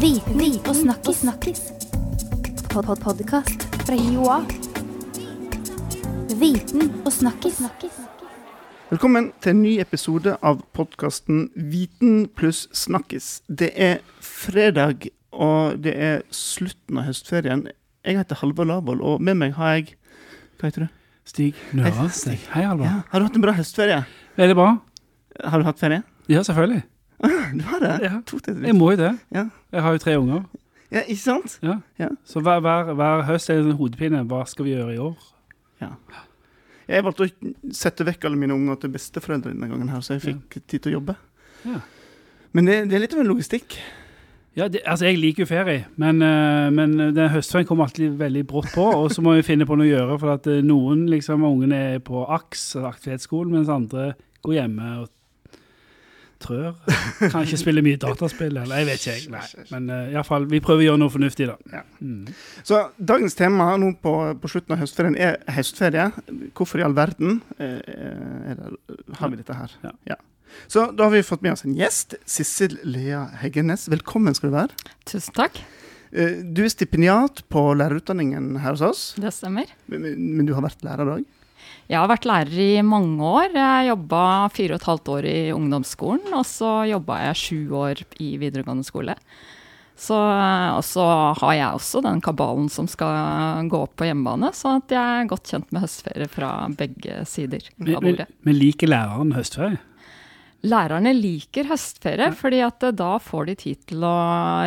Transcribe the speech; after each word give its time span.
Viten 0.00 0.68
og 0.68 0.74
snakkis. 0.76 1.16
snakkis. 1.16 1.60
Pod 2.70 2.84
-pod 2.84 3.00
Podkast 3.00 3.62
fra 3.86 3.94
Joa. 3.94 4.40
Viten 6.40 7.02
og 7.06 7.12
snakkis. 7.12 7.60
Velkommen 8.90 9.32
til 9.40 9.50
en 9.50 9.62
ny 9.62 9.80
episode 9.80 10.36
av 10.42 10.60
podkasten 10.72 11.48
Viten 11.54 12.28
pluss 12.28 12.68
snakkis. 12.72 13.40
Det 13.48 13.70
er 13.76 13.98
fredag, 14.20 15.08
og 15.32 15.82
det 15.82 15.94
er 15.96 16.22
slutten 16.30 16.98
av 16.98 17.04
høstferien. 17.04 17.68
Jeg 18.04 18.16
heter 18.16 18.34
Halvor 18.34 18.64
Lavoll, 18.64 19.00
og 19.00 19.22
med 19.22 19.34
meg 19.34 19.54
har 19.54 19.72
jeg 19.74 19.94
Hva 20.60 20.66
heter 20.66 20.80
du? 20.80 20.88
Stig 21.24 21.54
Hei, 21.72 21.80
Nøra. 21.80 22.08
Stig. 22.10 22.38
Hei, 22.52 22.62
Halvor. 22.62 22.84
Ja, 22.84 23.00
har 23.10 23.18
du 23.18 23.24
hatt 23.24 23.36
en 23.36 23.42
bra 23.42 23.52
høstferie? 23.52 24.04
Veldig 24.36 24.54
bra. 24.54 24.76
Har 25.44 25.58
du 25.58 25.64
hatt 25.64 25.78
ferie? 25.78 26.02
Ja, 26.28 26.42
selvfølgelig. 26.42 26.82
Du 27.56 27.64
har 27.64 27.80
det? 27.80 27.94
Ja. 28.04 28.20
To 28.26 28.38
til 28.38 28.64
Jeg 28.66 28.76
må 28.76 28.90
jo 28.92 29.00
det. 29.00 29.12
Ja. 29.34 29.48
Jeg 29.72 29.82
har 29.82 29.96
jo 29.96 30.02
tre 30.02 30.18
unger. 30.18 30.44
ja, 30.92 31.00
ikke 31.06 31.22
sant? 31.22 31.58
Ja. 31.62 31.80
Ja. 31.98 32.08
Så 32.24 32.40
hver, 32.40 32.60
hver, 32.60 32.92
hver 32.94 33.24
høst 33.30 33.50
er 33.50 33.60
det 33.60 33.70
en 33.70 33.78
hodepine. 33.80 34.24
Hva 34.28 34.44
skal 34.46 34.68
vi 34.68 34.76
gjøre 34.76 34.94
i 34.94 35.02
år? 35.02 35.16
Jeg 36.86 37.02
valgte 37.02 37.26
å 37.26 37.52
sette 37.74 38.06
vekk 38.06 38.28
alle 38.28 38.38
mine 38.38 38.54
unger 38.54 38.78
til 38.78 38.92
besteforeldre 38.94 39.50
denne 39.50 39.66
gangen, 39.66 39.88
her, 39.90 40.02
så 40.06 40.14
jeg 40.14 40.22
fikk 40.22 40.58
tid 40.70 40.84
til 40.84 40.92
å 40.92 40.98
jobbe. 41.00 41.16
Ja. 41.66 41.80
Men 42.54 42.68
det, 42.70 42.76
det 42.90 42.98
er 42.98 43.02
litt 43.02 43.16
av 43.16 43.24
en 43.24 43.30
logistikk. 43.32 43.74
Ja, 44.56 44.68
det, 44.72 44.80
altså 44.88 45.04
Jeg 45.10 45.18
liker 45.20 45.42
jo 45.44 45.48
ferie, 45.50 45.82
men, 46.00 46.22
eh, 46.24 46.68
men 46.72 46.94
den 46.96 47.32
høstferien 47.34 47.66
kommer 47.68 47.88
alltid 47.90 48.14
veldig 48.16 48.44
brått 48.48 48.70
på. 48.72 48.86
Og 49.02 49.10
så 49.12 49.24
må 49.24 49.34
vi 49.36 49.44
finne 49.44 49.66
på 49.68 49.76
noe 49.76 49.84
å 49.84 49.90
gjøre, 49.90 50.20
for 50.22 50.32
at 50.38 50.46
eh, 50.48 50.62
noen 50.64 51.04
liksom, 51.10 51.42
av 51.44 51.58
ungene 51.58 51.82
er 51.96 52.00
på 52.06 52.22
AKS, 52.38 52.64
aktivitetsskolen, 52.86 53.58
mens 53.58 53.72
andre 53.72 54.12
går 54.46 54.56
hjemme 54.60 54.94
og 55.02 55.10
trør. 56.42 56.74
Kan 57.32 57.44
ikke 57.46 57.58
spille 57.60 57.82
mye 57.84 57.98
dataspill, 58.02 58.56
eller 58.60 58.80
jeg 58.82 58.86
vet 58.88 59.00
ikke. 59.06 59.14
jeg. 59.16 59.30
Nei. 59.32 59.66
Men 59.72 59.90
uh, 59.92 60.12
iallfall, 60.14 60.46
vi 60.50 60.60
prøver 60.64 60.84
å 60.84 60.86
gjøre 60.90 61.00
noe 61.02 61.12
fornuftig, 61.14 61.46
da. 61.50 61.56
Ja. 61.72 61.82
Mm. 62.00 62.26
Så 62.66 62.80
dagens 63.12 63.36
tema 63.38 63.68
nå 63.80 63.92
på, 64.02 64.12
på 64.42 64.50
slutten 64.52 64.76
av 64.76 64.82
høstferien 64.84 65.16
er 65.18 65.38
høstferie. 65.56 66.08
Hvorfor 66.56 66.82
i 66.82 66.86
all 66.86 66.96
verden 66.96 67.40
eh, 67.58 67.80
er 68.52 68.60
det, 68.60 68.98
har 69.20 69.32
vi 69.32 69.40
dette 69.40 69.56
her? 69.58 69.76
Ja. 70.10 70.18
Så 70.70 70.86
da 70.96 71.08
har 71.08 71.12
vi 71.16 71.24
fått 71.26 71.42
med 71.44 71.52
oss 71.56 71.64
en 71.66 71.74
gjest. 71.76 72.14
Sissel 72.28 72.78
Lea 72.86 73.24
Heggenes, 73.42 73.88
velkommen 73.92 74.36
skal 74.38 74.52
du 74.52 74.56
være. 74.56 74.76
Tusen 75.08 75.34
takk. 75.36 75.58
Eh, 76.16 76.38
Du 76.56 76.62
er 76.64 76.70
stipendiat 76.72 77.42
på 77.52 77.64
lærerutdanningen 77.76 78.54
her 78.62 78.76
hos 78.76 78.84
oss, 78.86 79.02
Det 79.20 79.32
stemmer. 79.34 79.66
men, 79.90 80.06
men 80.38 80.46
du 80.48 80.54
har 80.56 80.62
vært 80.64 80.84
lærer 80.86 81.10
òg? 81.18 81.24
Jeg 81.90 82.00
har 82.00 82.08
vært 82.10 82.26
lærer 82.26 82.62
i 82.62 82.82
mange 82.82 83.22
år. 83.22 83.52
Jeg 83.54 83.90
jobba 83.90 84.22
fire 84.54 84.74
og 84.74 84.80
et 84.80 84.88
halvt 84.90 85.12
år 85.16 85.28
i 85.30 85.36
ungdomsskolen, 85.54 86.32
og 86.34 86.46
så 86.48 86.72
jobba 86.90 87.20
jeg 87.28 87.42
sju 87.42 87.60
år 87.78 88.02
i 88.22 88.32
videregående 88.42 88.86
skole. 88.86 89.14
Så, 89.96 90.16
og 90.18 90.82
så 90.84 91.04
har 91.40 91.52
jeg 91.56 91.78
også 91.78 92.02
den 92.04 92.18
kabalen 92.20 92.66
som 92.68 92.84
skal 92.90 93.64
gå 93.72 93.78
opp 93.86 93.94
på 93.96 94.04
hjemmebane, 94.10 94.50
så 94.52 94.74
at 94.76 94.92
jeg 94.92 95.22
er 95.22 95.30
godt 95.30 95.48
kjent 95.48 95.70
med 95.72 95.86
høstferie 95.86 96.28
fra 96.28 96.50
begge 96.76 97.22
sider 97.24 97.64
Men, 97.78 97.94
av 97.96 98.04
bordet. 98.04 98.26
men 98.44 98.58
liker 98.60 98.92
læreren 98.92 99.32
høstferie? 99.32 99.78
Lærerne 100.66 101.14
liker 101.16 101.68
høstferie, 101.70 102.28
fordi 102.36 102.60
at 102.66 102.84
eh, 102.84 102.94
da 102.96 103.16
får 103.22 103.48
de 103.48 103.54
tid 103.62 103.82
til 103.88 104.04
å 104.04 104.14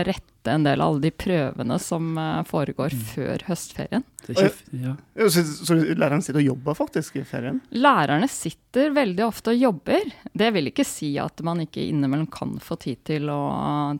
rette 0.08 0.29
en 0.48 0.64
del 0.64 0.82
av 0.82 0.94
alle 0.94 1.04
de 1.04 1.12
prøvene 1.12 1.76
som 1.84 2.16
foregår 2.48 2.70
foregår 2.70 2.96
før 3.14 3.44
høstferien. 3.48 4.04
Det 4.26 4.36
er 4.38 4.50
ikke, 4.50 4.80
ja. 4.84 4.96
Så, 5.30 5.44
så 5.44 5.76
læreren 5.76 6.22
sitter 6.22 6.42
og 6.42 6.48
jobber 6.48 6.78
faktisk 6.78 7.18
i 7.20 7.24
ferien? 7.28 7.62
Lærerne 7.72 8.28
sitter 8.30 8.92
veldig 8.96 9.26
ofte 9.26 9.54
og 9.54 9.62
jobber. 9.64 10.12
Det 10.34 10.50
vil 10.54 10.70
ikke 10.70 10.86
si 10.88 11.18
at 11.20 11.42
man 11.46 11.64
ikke 11.64 11.88
innimellom 11.90 12.30
kan 12.32 12.58
få 12.62 12.78
tid 12.80 13.02
til 13.08 13.30
å 13.30 13.40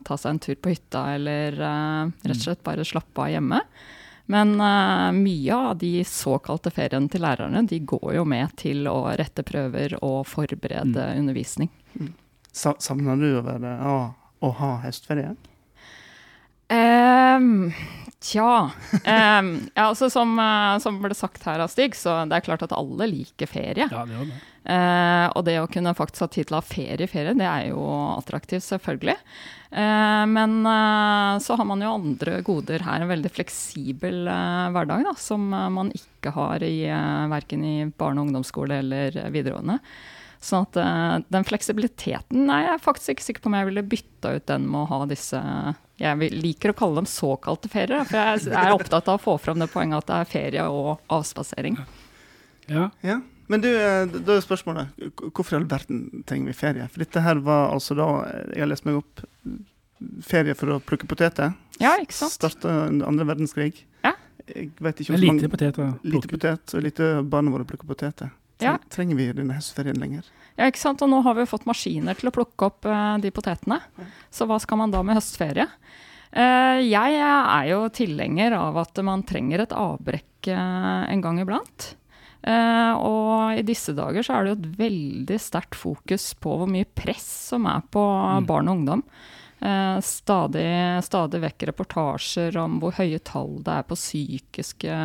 ta 0.04 0.18
seg 0.18 0.34
en 0.34 0.42
tur 0.42 0.60
på 0.60 0.74
hytta, 0.74 1.06
eller 1.16 1.58
uh, 1.58 2.12
rett 2.24 2.38
og 2.38 2.44
slett 2.44 2.64
bare 2.66 2.86
slappe 2.86 3.24
av 3.24 3.32
hjemme. 3.32 3.60
Men 4.30 4.54
uh, 4.60 5.10
mye 5.16 5.56
av 5.56 5.78
de 5.80 6.04
såkalte 6.06 6.70
feriene 6.70 7.10
til 7.10 7.24
lærerne, 7.24 7.64
de 7.66 7.80
går 7.82 8.14
jo 8.20 8.24
med 8.28 8.54
til 8.60 8.86
å 8.90 9.10
rette 9.18 9.44
prøver 9.46 9.98
og 10.00 10.22
forberede 10.30 11.12
undervisning. 11.18 11.72
Mm. 11.98 12.12
savner 12.54 13.18
du 13.18 13.32
å, 13.34 13.46
være, 13.46 13.78
å, 13.82 13.96
å 14.46 14.52
ha 14.60 14.76
høstferie? 14.84 15.34
Ehm, 16.70 17.72
tja 18.20 18.70
um, 18.70 19.48
ja, 19.74 19.86
altså 19.88 20.10
som, 20.12 20.36
eh, 20.38 20.76
som 20.84 20.98
ble 21.02 21.16
sagt 21.16 21.42
her 21.48 21.62
av 21.64 21.70
Stig, 21.72 21.96
så 21.98 22.20
det 22.28 22.36
er 22.36 22.44
klart 22.46 22.62
at 22.66 22.74
alle 22.76 23.08
liker 23.10 23.48
ferie. 23.50 23.88
ja, 23.90 24.04
det 24.06 24.26
det. 24.28 24.40
Uh, 24.60 25.26
og 25.38 25.46
det 25.46 25.54
å 25.56 25.68
kunne 25.72 25.94
faktisk 25.96 26.26
ha 26.26 26.28
tid 26.28 26.46
til 26.50 26.54
å 26.54 26.60
ha 26.60 26.66
ferie 26.66 27.06
i 27.06 27.08
ferie, 27.08 27.32
det 27.34 27.46
er 27.48 27.70
jo 27.70 27.80
attraktivt, 28.12 28.66
selvfølgelig. 28.66 29.16
Uh, 29.72 30.28
men 30.28 30.60
uh, 30.68 31.40
så 31.40 31.56
har 31.56 31.64
man 31.66 31.80
jo 31.80 31.94
andre 31.96 32.42
goder 32.44 32.84
her. 32.84 33.00
En 33.00 33.10
veldig 33.10 33.32
fleksibel 33.32 34.28
hverdag, 34.28 35.08
da, 35.08 35.16
som 35.18 35.48
man 35.48 35.90
ikke 35.96 36.34
har 36.36 36.62
i 36.66 36.84
verken 37.32 37.64
i 37.64 37.76
barne- 37.88 38.20
og 38.20 38.28
ungdomsskole 38.28 38.82
eller 38.84 39.16
videregående. 39.32 39.80
Sånn 40.40 40.68
at 40.68 41.24
den 41.32 41.44
fleksibiliteten 41.44 42.48
er 42.52 42.70
jeg 42.70 42.84
faktisk 42.84 43.12
ikke 43.12 43.26
sikker 43.26 43.44
på 43.44 43.50
om 43.50 43.56
jeg 43.58 43.68
ville 43.68 43.88
bytta 43.90 44.36
ut 44.36 44.46
den 44.48 44.68
med 44.68 44.84
å 44.84 44.88
ha 44.92 45.00
disse 45.08 45.40
Jeg 46.00 46.30
liker 46.32 46.72
å 46.72 46.76
kalle 46.76 47.02
dem 47.02 47.08
såkalte 47.10 47.68
ferier, 47.68 48.06
for 48.08 48.16
jeg 48.16 48.54
er 48.56 48.72
opptatt 48.72 49.10
av 49.10 49.18
å 49.18 49.20
få 49.20 49.34
fram 49.42 49.60
det 49.60 49.68
poenget 49.72 50.00
at 50.00 50.08
det 50.08 50.16
er 50.16 50.30
ferie 50.30 50.64
og 50.72 51.12
avspasering. 51.12 51.76
Ja. 52.70 52.86
Ja. 53.04 53.18
Men 53.50 53.64
du, 53.64 53.68
eh, 53.68 54.06
da 54.06 54.36
er 54.36 54.44
spørsmålet 54.44 54.94
hvorfor 55.34 55.56
i 55.56 55.58
all 55.58 55.66
verden 55.68 56.22
trenger 56.28 56.52
vi 56.52 56.54
ferie? 56.54 56.86
For 56.88 57.02
dette 57.02 57.22
her 57.24 57.40
var 57.42 57.72
altså 57.74 57.96
da 57.98 58.06
eh, 58.28 58.52
Jeg 58.54 58.62
har 58.62 58.70
lest 58.70 58.86
meg 58.86 59.00
opp. 59.00 59.24
Ferie 60.24 60.54
for 60.56 60.76
å 60.76 60.80
plukke 60.80 61.08
poteter. 61.10 61.52
Ja, 61.82 61.96
ikke 62.00 62.14
sant? 62.16 62.36
Starta 62.38 62.76
andre 62.88 63.26
verdenskrig. 63.28 63.82
Ja. 64.06 64.14
Jeg 64.46 64.70
vet 64.78 65.02
ikke 65.02 65.12
om 65.12 65.18
så 65.18 65.20
lite 65.20 65.34
mange 65.34 65.50
poteter. 65.52 65.90
Lite 66.06 66.30
potet, 66.30 66.76
og 66.78 66.86
lite 66.86 67.10
barna 67.26 67.52
våre 67.52 67.66
plukker 67.68 67.90
poteter. 67.90 68.30
Ja. 68.64 68.76
Trenger 68.92 69.18
vi 69.18 69.30
denne 69.36 69.56
høstferien 69.56 70.00
lenger? 70.00 70.28
Ja, 70.60 70.68
ikke 70.68 70.82
sant? 70.82 71.00
Og 71.04 71.08
nå 71.08 71.22
har 71.24 71.36
vi 71.36 71.44
jo 71.44 71.50
fått 71.54 71.68
maskiner 71.68 72.18
til 72.18 72.28
å 72.28 72.34
plukke 72.34 72.68
opp 72.68 72.88
uh, 72.88 73.16
de 73.22 73.32
potetene. 73.32 73.80
Så 74.32 74.48
hva 74.48 74.58
skal 74.60 74.82
man 74.82 74.92
da 74.92 75.00
med 75.06 75.16
høstferie? 75.16 75.66
Uh, 76.30 76.78
jeg 76.84 77.16
er 77.22 77.70
jo 77.70 77.80
tilhenger 77.94 78.54
av 78.58 78.76
at 78.82 79.00
man 79.06 79.24
trenger 79.26 79.64
et 79.64 79.74
avbrekk 79.74 80.50
uh, 80.52 81.08
en 81.08 81.24
gang 81.24 81.40
iblant. 81.42 81.94
Og 82.40 83.58
i 83.60 83.62
disse 83.68 83.92
dager 83.92 84.24
så 84.24 84.38
er 84.38 84.46
det 84.46 84.52
jo 84.54 84.56
et 84.56 84.78
veldig 84.78 85.36
sterkt 85.44 85.76
fokus 85.76 86.30
på 86.40 86.54
hvor 86.56 86.70
mye 86.72 86.88
press 86.88 87.26
som 87.50 87.66
er 87.68 87.82
på 87.92 88.00
barn 88.48 88.70
og 88.70 88.78
ungdom. 88.78 89.02
Stadig, 90.00 90.70
stadig 91.04 91.42
vekk 91.42 91.66
reportasjer 91.68 92.56
om 92.62 92.78
hvor 92.80 92.96
høye 92.96 93.20
tall 93.28 93.58
det 93.60 93.74
er 93.74 93.84
på 93.90 93.98
psykiske 94.00 94.96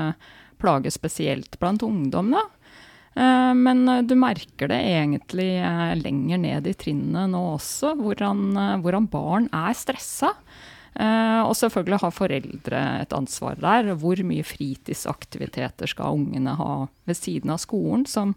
plager, 0.64 0.96
spesielt 0.96 1.60
blant 1.60 1.84
ungdom. 1.84 2.32
da. 2.38 2.46
Eh, 3.16 3.53
Men 3.53 3.88
eh, 3.90 4.03
du 4.03 4.16
merker 4.20 4.70
det 4.72 4.81
egentlig 4.92 5.56
eh, 5.64 5.96
lenger 6.02 6.42
ned 6.44 6.68
i 6.68 6.76
trinnene 6.78 7.28
nå 7.31 7.44
også, 7.56 7.96
hvordan, 8.00 8.48
hvordan 8.84 9.12
barn 9.12 9.52
er 9.56 9.76
stressa. 9.78 10.36
Og 10.96 11.52
selvfølgelig 11.59 11.98
har 12.00 12.12
foreldre 12.16 12.81
et 13.02 13.12
ansvar 13.12 13.58
der. 13.59 13.90
Hvor 14.00 14.16
mye 14.24 14.46
fritidsaktiviteter 14.48 15.92
skal 15.92 16.22
ungene 16.22 16.53
ha 16.56 16.86
ved 17.03 17.18
siden 17.20 17.52
av 17.52 17.59
skolen, 17.59 18.06
som 18.08 18.31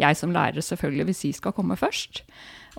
jeg 0.00 0.16
som 0.16 0.32
lærer 0.32 0.64
selvfølgelig 0.64 1.04
vil 1.10 1.18
si 1.18 1.34
skal 1.36 1.52
komme 1.52 1.76
først. 1.76 2.22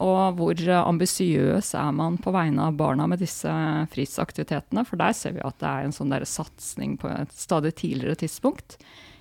Og 0.01 0.33
hvor 0.39 0.63
ambisiøs 0.79 1.75
er 1.77 1.91
man 1.93 2.17
på 2.17 2.33
vegne 2.33 2.71
av 2.71 2.79
barna 2.81 3.05
med 3.11 3.21
disse 3.21 3.53
fritidsaktivitetene? 3.93 4.81
For 4.89 4.97
der 4.97 5.13
ser 5.13 5.37
vi 5.37 5.45
at 5.45 5.61
det 5.61 5.75
er 5.75 5.85
en 5.85 5.93
sånn 5.93 6.17
satsing 6.25 6.97
på 6.97 7.13
et 7.13 7.37
stadig 7.37 7.75
tidligere 7.83 8.17
tidspunkt. 8.25 8.79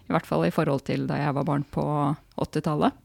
I 0.09 0.15
hvert 0.15 0.27
fall 0.29 0.47
i 0.49 0.55
forhold 0.55 0.87
til 0.89 1.05
da 1.09 1.19
jeg 1.21 1.37
var 1.37 1.45
barn 1.49 1.67
på 1.69 1.85
80-tallet. 2.41 2.97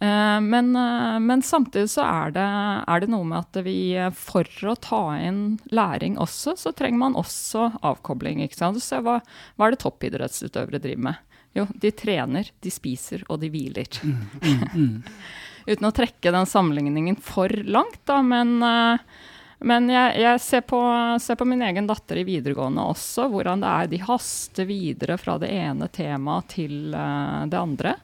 Eh, 0.00 0.40
Men, 0.40 0.76
eh, 0.76 1.18
men 1.18 1.42
samtidig 1.42 1.90
så 1.90 2.04
er 2.06 2.34
det, 2.36 2.46
er 2.86 3.00
det 3.02 3.10
noe 3.10 3.26
med 3.26 3.40
at 3.42 3.64
vi 3.66 3.96
eh, 3.98 4.12
for 4.14 4.46
å 4.70 4.76
ta 4.78 5.02
inn 5.18 5.58
læring 5.74 6.18
også, 6.22 6.54
så 6.56 6.72
trenger 6.72 7.02
man 7.02 7.18
også 7.18 7.72
avkobling. 7.82 8.44
ikke 8.44 8.60
sant? 8.60 8.78
Så 8.82 9.02
hva, 9.02 9.18
hva 9.56 9.66
er 9.66 9.74
det 9.74 9.82
toppidrettsutøvere 9.82 10.82
driver 10.84 11.08
med? 11.10 11.24
Jo, 11.56 11.64
de 11.74 11.90
trener, 11.90 12.52
de 12.62 12.70
spiser 12.70 13.24
og 13.26 13.40
de 13.42 13.50
hviler. 13.50 13.88
Uten 15.68 15.88
å 15.88 15.92
trekke 15.96 16.30
den 16.32 16.46
sammenligningen 16.46 17.18
for 17.20 17.50
langt, 17.66 17.98
da, 18.06 18.20
men, 18.22 18.60
men 19.58 19.90
jeg, 19.90 20.18
jeg 20.22 20.40
ser, 20.42 20.64
på, 20.70 20.78
ser 21.20 21.38
på 21.38 21.46
min 21.48 21.62
egen 21.66 21.88
datter 21.88 22.20
i 22.20 22.26
videregående 22.26 22.84
også, 22.92 23.26
hvordan 23.32 23.64
det 23.64 23.70
er 23.74 23.88
de 23.90 24.02
haster 24.06 24.68
videre 24.68 25.18
fra 25.18 25.38
det 25.42 25.50
ene 25.50 25.88
temaet 25.90 26.52
til 26.54 26.94
eh, 26.94 27.46
det 27.50 27.58
andre. 27.58 27.96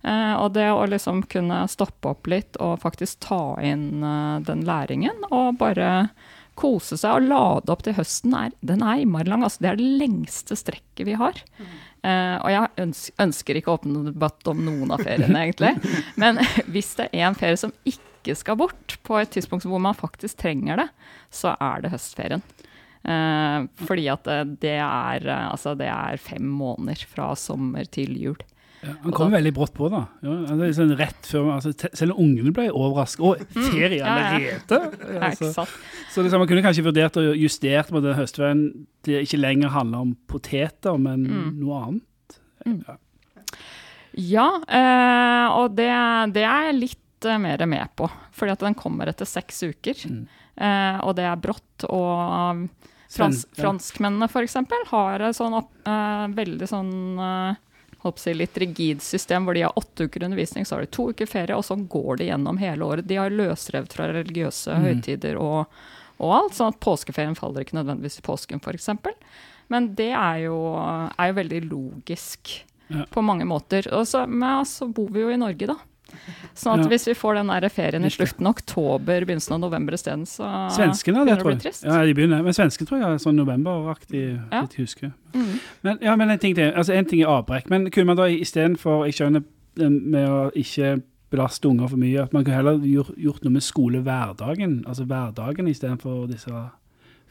Eh, 0.00 0.34
og 0.40 0.54
det 0.56 0.70
å 0.72 0.86
liksom 0.88 1.22
kunne 1.28 1.64
stoppe 1.68 2.14
opp 2.14 2.30
litt 2.32 2.56
og 2.56 2.80
faktisk 2.82 3.20
ta 3.24 3.42
inn 3.64 4.00
eh, 4.00 4.38
den 4.48 4.64
læringen, 4.68 5.26
og 5.28 5.60
bare 5.60 6.08
kose 6.54 6.96
seg 7.00 7.18
og 7.18 7.28
lade 7.28 7.72
opp 7.72 7.82
til 7.84 7.96
høsten, 7.96 8.34
er, 8.38 8.54
den 8.64 8.84
er 8.86 9.02
innmari 9.02 9.28
lang. 9.28 9.44
Altså, 9.44 9.64
det 9.64 9.72
er 9.72 9.80
det 9.80 9.90
lengste 10.00 10.56
strekket 10.56 11.08
vi 11.08 11.18
har. 11.18 11.40
Uh, 12.04 12.36
og 12.36 12.50
jeg 12.52 12.70
ønsker, 12.84 13.14
ønsker 13.24 13.58
ikke 13.58 13.72
å 13.72 13.78
åpne 13.80 14.04
debatt 14.12 14.50
om 14.52 14.60
noen 14.62 14.92
av 14.94 15.02
feriene, 15.02 15.40
egentlig. 15.40 15.72
Men 16.20 16.38
hvis 16.72 16.92
det 17.00 17.08
er 17.10 17.26
en 17.26 17.38
ferie 17.38 17.58
som 17.58 17.74
ikke 17.82 18.13
ikke 18.24 18.36
skal 18.40 18.56
bort 18.56 18.96
på 19.04 19.20
et 19.20 19.30
tidspunkt 19.36 19.68
hvor 19.68 19.82
man 19.84 19.94
faktisk 19.94 20.40
trenger 20.40 20.80
det, 20.80 20.88
så 21.30 21.52
er 21.60 21.84
det 21.84 21.92
høstferien. 21.92 22.42
Eh, 23.04 23.68
fordi 23.84 24.06
at 24.08 24.24
det, 24.24 24.40
det, 24.64 24.78
er, 24.80 25.26
eh, 25.28 25.46
altså 25.52 25.74
det 25.76 25.90
er 25.92 26.16
fem 26.24 26.48
måneder 26.48 27.04
fra 27.10 27.34
sommer 27.36 27.84
til 27.92 28.16
jul. 28.16 28.38
Ja, 28.84 28.94
han 29.00 29.14
kom 29.16 29.30
veldig 29.32 29.50
brått 29.56 29.72
på, 29.76 29.86
da. 29.92 30.02
Ja, 30.24 30.56
det 30.60 30.70
sånn 30.76 30.90
rett 30.98 31.24
før, 31.28 31.46
altså, 31.54 31.70
selv 31.96 32.18
ungene 32.20 32.50
ble 32.52 32.66
overrasket. 32.68 33.22
Å, 33.24 33.60
ferie 33.70 33.96
Mm. 33.96 34.00
ja, 34.00 34.16
allerede? 34.16 34.80
Altså, 35.28 35.64
så 36.12 36.24
liksom, 36.24 36.42
man 36.42 36.48
kunne 36.50 36.64
kanskje 36.64 36.84
vurdert 36.84 37.16
å 37.20 37.24
justere 37.32 37.84
på 37.88 38.02
den 38.04 38.16
høstferien 38.18 38.64
til 39.04 39.16
det 39.18 39.22
ikke 39.24 39.40
lenger 39.40 39.72
handler 39.72 40.04
om 40.04 40.12
poteter, 40.28 40.98
men 41.00 41.24
Mm. 41.28 41.48
noe 41.62 41.80
annet. 41.86 43.00
Ja, 44.14 44.46
eh, 44.68 45.46
og 45.58 45.74
det, 45.76 45.90
det 46.36 46.44
er 46.46 46.68
jeg 46.70 46.76
litt 47.24 47.40
mer 47.40 47.64
med 47.66 47.88
på. 47.96 48.08
Fordi 48.32 48.52
at 48.54 48.64
den 48.64 48.74
kommer 48.78 49.10
etter 49.10 49.28
seks 49.28 49.62
uker. 49.62 49.94
Mm. 50.10 50.24
Eh, 50.56 51.00
og 51.04 51.14
det 51.18 51.24
er 51.26 51.36
brått. 51.40 51.86
Og 51.88 52.68
frans, 53.10 53.44
franskmennene 53.58 54.28
f.eks. 54.30 54.56
har 54.90 55.20
et 55.28 55.36
sånn 55.38 55.56
eh, 55.60 56.26
veldig 56.36 56.68
sånn 56.70 56.92
eh, 57.18 57.60
litt 58.36 58.58
rigid 58.60 59.00
system 59.02 59.46
hvor 59.46 59.54
de 59.56 59.62
har 59.64 59.72
åtte 59.80 60.04
uker 60.04 60.26
undervisning, 60.26 60.66
så 60.68 60.76
har 60.76 60.84
de 60.84 60.90
to 60.92 61.06
uker 61.14 61.26
ferie, 61.26 61.56
og 61.56 61.64
sånn 61.64 61.86
går 61.88 62.18
de 62.20 62.26
gjennom 62.28 62.58
hele 62.60 62.84
året. 62.84 63.06
De 63.08 63.16
har 63.16 63.32
løsrevet 63.32 63.92
fra 63.96 64.10
religiøse 64.12 64.74
Mm. 64.76 64.84
høytider 64.84 65.38
og, 65.40 65.72
og 66.20 66.34
alt, 66.36 66.52
sånn 66.58 66.68
at 66.74 66.80
påskeferien 66.84 67.34
faller 67.38 67.64
ikke 67.64 67.78
nødvendigvis 67.78 68.18
i 68.20 68.26
påsken 68.26 68.60
f.eks. 68.60 68.90
Men 69.72 69.94
det 69.96 70.10
er 70.12 70.42
jo, 70.44 70.58
er 70.76 71.30
jo 71.32 71.38
veldig 71.40 71.62
logisk 71.70 72.52
Ja. 72.92 73.06
på 73.08 73.22
mange 73.24 73.46
måter. 73.48 73.86
Og 73.96 74.04
så, 74.06 74.26
men 74.28 74.66
så 74.68 74.84
bor 74.92 75.08
vi 75.08 75.22
jo 75.24 75.30
i 75.32 75.38
Norge, 75.40 75.66
da. 75.70 75.78
Sånn 76.54 76.78
at 76.78 76.84
Ja. 76.84 76.88
hvis 76.88 77.06
vi 77.08 77.14
får 77.14 77.34
den 77.34 77.46
der 77.48 77.68
ferien 77.68 78.04
i 78.04 78.08
slutten 78.10 78.46
av 78.46 78.54
oktober, 78.54 79.24
begynnelsen 79.24 79.52
av 79.52 79.60
november 79.60 79.92
isteden, 79.94 80.22
så 80.26 80.44
Svenskene, 80.70 81.24
det 81.26 81.38
tror 81.40 81.52
jeg. 81.58 81.72
Ja, 81.84 82.04
de 82.04 82.14
begynner. 82.14 82.42
Men 82.42 82.52
svenskene 82.52 82.86
tror 82.86 83.00
jeg 83.00 83.08
er 83.14 83.18
sånn 83.18 83.36
novemberaktig, 83.36 84.40
Ja. 84.52 84.60
litt 84.62 84.74
husker. 84.74 85.12
Mm. 85.34 85.58
Men, 85.82 85.98
ja, 86.00 86.16
men 86.16 86.30
en 86.30 86.38
ting 86.38 86.54
til. 86.54 86.72
Altså, 86.74 86.94
en 86.94 87.04
ting 87.04 87.20
er 87.22 87.26
avbrekk. 87.26 87.68
Men 87.70 87.90
kunne 87.90 88.06
man 88.06 88.16
da 88.16 88.24
istedenfor 88.28 89.04
Jeg 89.06 89.14
skjønner 89.14 89.44
med 89.76 90.28
å 90.28 90.52
ikke 90.54 91.02
belaste 91.32 91.66
unger 91.68 91.88
for 91.88 91.96
mye, 91.96 92.22
at 92.22 92.32
man 92.32 92.44
kunne 92.44 92.54
heller 92.54 92.78
gjort, 92.78 93.16
gjort 93.18 93.42
noe 93.44 93.52
med 93.52 93.62
skolehverdagen, 93.62 94.84
altså 94.86 95.04
hverdagen 95.04 95.66
istedenfor 95.66 96.28
disse 96.28 96.70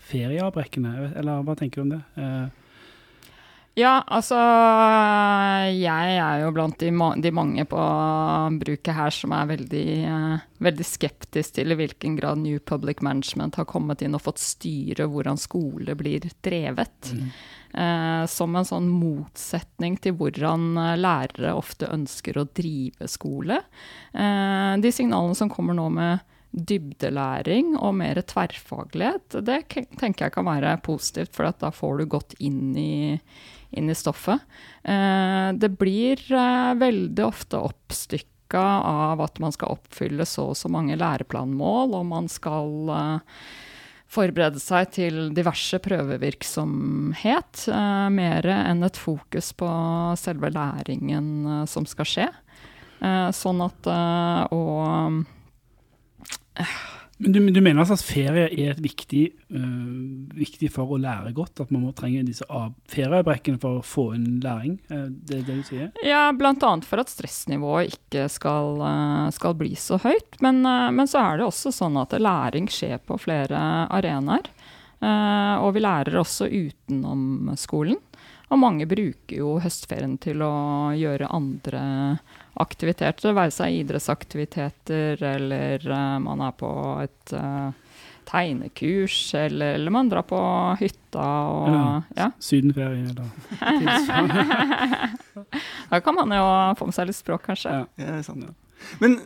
ferieavbrekkene? 0.09 1.13
Eller 1.15 1.43
hva 1.45 1.55
tenker 1.55 1.75
du 1.75 1.81
om 1.81 1.89
det? 1.89 2.01
Eh, 2.17 2.47
Ja, 3.73 4.03
altså 4.05 4.37
Jeg 5.73 6.17
er 6.21 6.43
jo 6.43 6.51
blant 6.53 6.77
de, 6.77 6.91
ma 6.93 7.07
de 7.17 7.31
mange 7.33 7.65
på 7.65 7.85
bruket 8.61 8.93
her 8.93 9.13
som 9.15 9.33
er 9.33 9.49
veldig, 9.49 9.87
eh, 10.05 10.43
veldig 10.61 10.85
skeptisk 10.85 11.55
til 11.57 11.73
i 11.73 11.79
hvilken 11.79 12.19
grad 12.19 12.43
New 12.43 12.59
Public 12.61 13.01
Management 13.01 13.57
har 13.57 13.65
kommet 13.69 14.05
inn 14.05 14.13
og 14.13 14.21
fått 14.27 14.43
styre 14.43 15.09
hvordan 15.09 15.41
skole 15.41 15.97
blir 15.97 16.29
drevet. 16.45 17.09
Eh, 17.73 18.25
som 18.29 18.53
en 18.53 18.67
sånn 18.69 18.91
motsetning 18.93 19.97
til 19.97 20.13
hvordan 20.19 20.77
eh, 20.77 20.99
lærere 20.99 21.55
ofte 21.57 21.89
ønsker 21.89 22.37
å 22.37 22.45
drive 22.53 23.09
skole. 23.09 23.57
Eh, 24.13 24.73
de 24.77 24.91
signalene 24.93 25.33
som 25.39 25.49
kommer 25.49 25.73
nå 25.73 25.87
med 25.95 26.21
dybdelæring 26.53 27.73
og 27.79 27.95
mer 27.97 28.21
tverrfaglighet, 28.29 29.39
det 29.41 29.63
tenker 29.97 30.27
jeg 30.27 30.35
kan 30.35 30.45
være 30.45 30.75
positivt, 30.85 31.33
for 31.33 31.49
at 31.49 31.57
da 31.63 31.71
får 31.73 32.03
du 32.03 32.05
godt 32.13 32.35
inn 32.45 32.75
i, 32.77 33.17
inn 33.77 33.89
i 33.89 33.97
stoffet. 33.97 34.41
Eh, 34.83 35.49
det 35.59 35.69
blir 35.79 36.21
eh, 36.31 36.71
veldig 36.79 37.25
ofte 37.25 37.59
oppstykka 37.59 38.63
av 38.85 39.21
at 39.23 39.39
man 39.41 39.53
skal 39.55 39.75
oppfylle 39.77 40.25
så 40.29 40.51
og 40.51 40.57
så 40.59 40.71
mange 40.71 40.97
læreplanmål, 40.99 41.95
og 41.97 42.09
man 42.11 42.29
skal 42.31 42.93
eh, 42.93 43.43
forberede 44.13 44.61
seg 44.61 44.91
til 44.93 45.21
diverse 45.33 45.79
prøvevirksomhet, 45.81 47.63
mer 48.13 48.45
enn 48.45 48.85
et 48.85 48.99
fokus 49.01 49.49
på 49.57 49.69
selve 50.21 50.51
læringen 50.53 51.65
som 51.65 51.87
skal 51.89 52.05
skje. 52.05 52.27
Sånn 53.33 53.63
at 53.65 53.89
og 54.53 55.25
Men 57.17 57.31
du, 57.31 57.39
du 57.53 57.59
mener 57.61 57.83
altså 57.83 57.95
at 57.95 58.03
ferie 58.05 58.47
er 58.49 58.79
viktig, 58.81 59.23
uh, 59.53 60.33
viktig 60.35 60.69
for 60.73 60.89
å 60.89 60.99
lære 61.01 61.33
godt? 61.35 61.61
At 61.63 61.71
man 61.73 61.85
må 61.85 61.93
trenge 61.95 62.23
disse 62.25 62.47
feriebrekkene 62.91 63.61
for 63.61 63.79
å 63.79 63.85
få 63.85 64.07
inn 64.17 64.39
læring? 64.43 64.79
Uh, 64.89 65.07
Det 65.11 65.39
er 65.39 65.45
det 65.47 65.57
du 65.59 65.67
sier? 65.67 65.91
Ja, 66.05 66.25
bl.a. 66.35 66.73
for 66.87 67.03
at 67.03 67.13
stressnivået 67.13 67.93
ikke 67.93 68.25
skal, 68.33 68.81
uh, 68.81 69.27
skal 69.35 69.57
bli 69.59 69.75
så 69.79 70.01
høyt. 70.01 70.39
Men, 70.43 70.63
eh, 70.67 70.89
men 70.95 71.09
så 71.09 71.21
er 71.21 71.39
det 71.39 71.45
også 71.47 71.71
sånn 71.73 71.99
at 72.01 72.15
læring 72.17 72.67
skjer 72.71 72.97
på 73.05 73.19
flere 73.21 73.59
arenaer. 73.93 74.49
Og 75.03 75.73
vi 75.75 75.81
lærer 75.83 76.15
også 76.15 76.45
utenom 76.47 77.49
skolen. 77.59 77.97
Og 78.53 78.59
mange 78.61 78.85
bruker 78.89 79.39
jo 79.39 79.55
høstferien 79.63 80.17
til 80.21 80.43
å 80.45 80.53
gjøre 80.93 81.31
andre 81.33 81.83
aktiviteter, 82.61 83.31
det 83.31 83.37
være 83.37 83.53
seg 83.55 83.79
idrettsaktiviteter, 83.79 85.23
eller 85.25 85.87
eh, 85.89 86.17
man 86.21 86.43
er 86.45 86.53
på 86.53 86.69
et 87.01 87.33
uh, 87.33 87.71
tegnekurs, 88.29 89.17
eller, 89.39 89.79
eller 89.79 89.95
man 89.95 90.11
drar 90.11 90.27
på 90.29 90.37
hytta 90.79 91.25
og 91.49 91.73
Ja. 91.73 91.87
ja. 92.19 92.29
Sydenferie, 92.37 93.09
eller? 93.09 93.25
Da 95.89 95.99
kan 96.05 96.15
man 96.21 96.37
jo 96.37 96.45
få 96.77 96.91
med 96.91 96.97
seg 96.99 97.09
litt 97.09 97.17
språk, 97.17 97.47
kanskje. 97.49 97.73
Ja. 97.73 97.89
Ja, 97.97 98.11
det 98.11 98.21
er 98.21 98.27
sant. 98.29 98.53
Men 99.01 99.17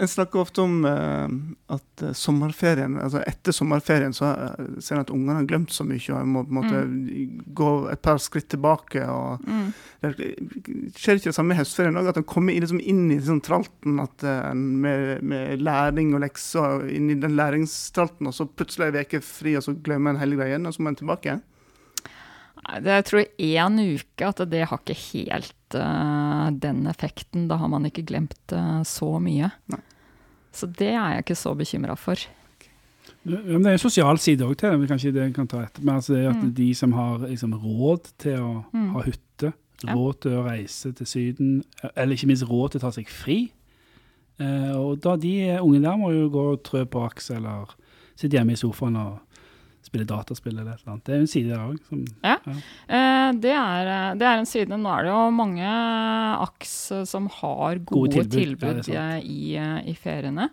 en 0.00 0.08
snakker 0.08 0.40
ofte 0.40 0.62
om 0.62 0.84
uh, 0.84 1.28
at 1.74 2.02
eh, 2.02 2.12
sommerferien, 2.16 2.96
altså 3.02 3.20
etter 3.28 3.52
sommerferien 3.52 4.14
så 4.16 4.30
eh, 4.32 4.70
ser 4.80 4.96
en 4.96 5.02
at 5.02 5.12
ungene 5.12 5.36
har 5.42 5.48
glemt 5.50 5.74
så 5.74 5.84
mye 5.84 6.14
og 6.16 6.30
må 6.30 6.44
på 6.46 6.54
en 6.54 6.58
måte 6.58 6.80
gå 7.58 7.68
et 7.92 8.02
par 8.02 8.20
skritt 8.22 8.48
tilbake. 8.54 9.04
og 9.04 9.44
Mm. 9.50 9.72
det 10.00 10.10
Skjer 10.96 11.18
ikke 11.18 11.30
det 11.30 11.36
samme 11.36 11.54
i 11.54 11.58
høstferien 11.58 11.96
òg? 12.00 12.08
At 12.10 12.20
en 12.20 12.26
kommer 12.28 12.56
liksom 12.56 12.80
inn 12.80 13.10
i 13.12 13.20
sånn 13.24 13.42
tralten 13.44 14.00
at, 14.00 14.24
uh, 14.24 14.54
med, 14.54 15.22
med 15.22 15.60
læring 15.60 16.14
og 16.14 16.24
lekser, 16.24 16.88
inn 16.88 17.10
i 17.12 17.20
den 17.20 17.36
læringstralten, 17.36 18.30
og 18.30 18.36
så 18.36 18.48
plutselig 18.48 18.88
er 18.88 19.02
ei 19.02 19.08
uke 19.08 19.22
fri, 19.24 19.56
og 19.58 19.66
så 19.66 19.76
glemmer 19.76 20.14
en 20.14 20.22
hele 20.22 20.40
greia 20.40 20.54
igjen, 20.54 20.68
og 20.68 20.76
så 20.76 20.82
må 20.82 20.94
en 20.94 21.00
tilbake? 21.02 21.40
Jeg 22.68 23.04
tror 23.08 23.24
én 23.40 23.78
uke 23.96 24.26
at 24.28 24.42
det 24.50 24.66
har 24.68 24.78
ikke 24.82 24.94
helt 25.12 25.74
uh, 25.74 26.50
den 26.52 26.86
effekten. 26.86 27.48
Da 27.48 27.56
har 27.56 27.68
man 27.72 27.86
ikke 27.88 28.04
glemt 28.06 28.52
uh, 28.52 28.82
så 28.86 29.18
mye. 29.22 29.48
Nei. 29.72 29.80
Så 30.52 30.66
det 30.66 30.88
er 30.92 31.14
jeg 31.16 31.24
ikke 31.24 31.36
så 31.38 31.54
bekymra 31.56 31.94
for. 31.96 32.18
Okay. 32.56 32.70
men 33.24 33.62
det 33.62 33.66
er 33.70 33.76
en 33.78 33.78
sosial 33.78 34.18
side 34.18 34.42
òg 34.44 34.56
til 34.58 34.70
det. 34.80 34.88
Kanskje 34.90 35.12
det 35.14 35.28
kan 35.34 35.46
ta 35.48 35.62
etter. 35.64 35.82
Men 35.82 35.94
altså 36.00 36.14
det 36.14 36.24
er 36.24 36.30
at 36.30 36.42
Mm. 36.42 36.54
de 36.54 36.68
som 36.74 36.92
har 36.92 37.18
liksom, 37.18 37.54
råd 37.54 38.10
til 38.18 38.36
å 38.38 38.64
Mm. 38.74 38.90
ha 38.92 39.00
hytte, 39.02 39.52
råd 39.86 40.20
til 40.20 40.32
å 40.32 40.44
reise 40.44 40.92
til 40.92 41.06
Syden, 41.06 41.64
eller 41.96 42.12
ikke 42.14 42.26
minst 42.26 42.44
råd 42.44 42.70
til 42.72 42.80
å 42.80 42.82
ta 42.82 42.90
seg 42.90 43.08
fri 43.08 43.52
uh, 44.40 44.76
Og 44.76 45.00
da 45.00 45.16
de 45.16 45.58
unge 45.62 45.80
der 45.82 45.96
må 45.96 46.10
jo 46.12 46.28
gå 46.28 46.52
og 46.52 46.62
trø 46.64 46.84
på 46.84 47.04
aks 47.06 47.30
eller 47.30 47.72
sitte 48.16 48.36
hjemme 48.36 48.52
i 48.52 48.56
sofaen 48.60 48.96
og 48.96 49.20
spille 49.84 50.06
dataspill 50.08 50.58
eller 50.58 50.74
et 50.74 50.82
eller 50.82 50.92
annet. 50.94 51.04
Det 51.06 51.12
er 51.12 51.18
jo 51.18 51.24
en 51.24 51.32
side 51.32 51.50
der 51.50 51.62
òg. 51.64 51.78
Eh, 52.20 53.28
det, 53.40 53.52
er, 53.54 53.90
eh, 53.90 54.10
det 54.20 54.26
er 54.28 54.40
en 54.40 54.48
side. 54.48 54.78
Nå 54.78 54.92
er 54.92 55.06
det 55.06 55.12
jo 55.12 55.20
mange 55.34 55.70
AKS 56.46 56.74
eh, 56.96 57.04
som 57.08 57.28
har 57.40 57.80
gode, 57.80 58.12
Gode 58.12 58.26
tilbud, 58.28 58.82
tilbud, 58.84 58.90
ja, 58.92 59.06
eh, 59.16 59.24
i, 59.24 59.54
i 59.90 59.96
feriene. 59.98 60.50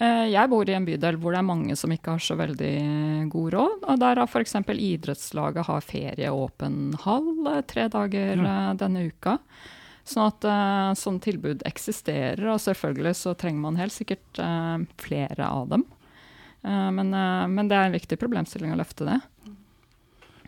Eh, 0.00 0.28
jeg 0.32 0.52
bor 0.52 0.68
i 0.68 0.76
en 0.78 0.86
bydel 0.86 1.18
hvor 1.18 1.34
det 1.34 1.42
er 1.42 1.48
mange 1.48 1.78
som 1.78 1.92
ikke 1.94 2.16
har 2.16 2.22
så 2.22 2.38
veldig 2.38 2.76
god 3.32 3.50
råd. 3.56 3.88
Og 3.88 4.04
der 4.04 4.22
har 4.22 4.30
f.eks. 4.30 4.56
idrettslaget 4.76 5.68
har 5.68 5.84
ferieåpen 5.84 6.78
hall 7.04 7.28
eh, 7.50 7.64
tre 7.68 7.88
dager 7.92 8.46
ja. 8.46 8.60
denne 8.78 9.08
uka. 9.10 9.38
Sånn 10.08 10.30
at 10.30 10.44
uh, 10.48 10.94
sånn 10.96 11.18
tilbud 11.20 11.60
eksisterer, 11.68 12.40
og 12.48 12.62
selvfølgelig 12.64 13.10
så 13.18 13.34
trenger 13.36 13.60
man 13.60 13.76
helt 13.76 13.92
sikkert 13.92 14.40
uh, 14.40 14.80
flere 14.96 15.44
av 15.44 15.68
dem. 15.68 15.84
Eh, 16.64 16.90
men, 16.90 17.14
eh, 17.14 17.46
men 17.48 17.68
det 17.68 17.76
er 17.76 17.88
en 17.88 17.96
viktig 17.96 18.18
problemstilling 18.20 18.72
å 18.74 18.80
løfte 18.80 19.06
det. 19.08 19.18